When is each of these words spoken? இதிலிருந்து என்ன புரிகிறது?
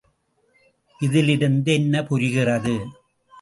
இதிலிருந்து 0.99 1.73
என்ன 1.73 2.03
புரிகிறது? 2.03 2.75